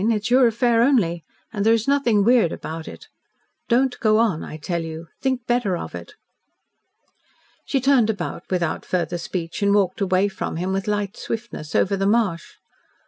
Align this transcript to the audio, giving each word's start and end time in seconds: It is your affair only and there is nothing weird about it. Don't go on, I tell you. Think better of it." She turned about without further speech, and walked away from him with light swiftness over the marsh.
It 0.01 0.11
is 0.11 0.29
your 0.31 0.47
affair 0.47 0.81
only 0.81 1.23
and 1.53 1.63
there 1.63 1.75
is 1.75 1.87
nothing 1.87 2.23
weird 2.23 2.51
about 2.51 2.87
it. 2.87 3.07
Don't 3.69 3.99
go 3.99 4.17
on, 4.17 4.43
I 4.43 4.57
tell 4.57 4.81
you. 4.81 5.09
Think 5.21 5.45
better 5.45 5.77
of 5.77 5.93
it." 5.93 6.13
She 7.65 7.79
turned 7.79 8.09
about 8.09 8.41
without 8.49 8.83
further 8.83 9.19
speech, 9.19 9.61
and 9.61 9.75
walked 9.75 10.01
away 10.01 10.27
from 10.27 10.55
him 10.55 10.73
with 10.73 10.87
light 10.87 11.15
swiftness 11.17 11.75
over 11.75 11.95
the 11.95 12.07
marsh. 12.07 12.55